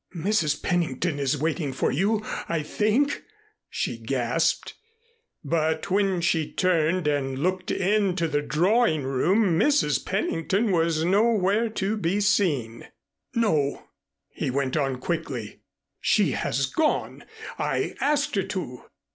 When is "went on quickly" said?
14.49-15.61